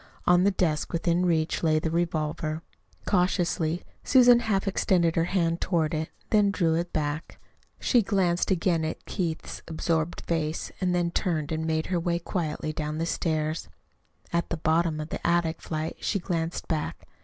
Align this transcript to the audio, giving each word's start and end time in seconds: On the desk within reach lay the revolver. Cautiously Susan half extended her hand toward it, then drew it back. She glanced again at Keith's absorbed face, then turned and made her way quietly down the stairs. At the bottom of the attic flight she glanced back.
On 0.25 0.43
the 0.45 0.49
desk 0.49 0.93
within 0.93 1.27
reach 1.27 1.61
lay 1.61 1.77
the 1.77 1.91
revolver. 1.91 2.63
Cautiously 3.05 3.83
Susan 4.03 4.39
half 4.39 4.67
extended 4.67 5.15
her 5.15 5.25
hand 5.25 5.61
toward 5.61 5.93
it, 5.93 6.09
then 6.31 6.49
drew 6.49 6.73
it 6.73 6.91
back. 6.91 7.39
She 7.79 8.01
glanced 8.01 8.49
again 8.49 8.83
at 8.83 9.05
Keith's 9.05 9.61
absorbed 9.67 10.21
face, 10.25 10.71
then 10.81 11.11
turned 11.11 11.51
and 11.51 11.67
made 11.67 11.85
her 11.93 11.99
way 11.99 12.17
quietly 12.17 12.73
down 12.73 12.97
the 12.97 13.05
stairs. 13.05 13.69
At 14.33 14.49
the 14.49 14.57
bottom 14.57 14.99
of 14.99 15.09
the 15.09 15.21
attic 15.27 15.61
flight 15.61 15.97
she 15.99 16.17
glanced 16.17 16.67
back. 16.67 17.05